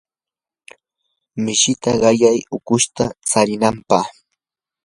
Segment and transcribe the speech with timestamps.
[1.43, 4.05] mishita qayay ukushta tsarinanpaq.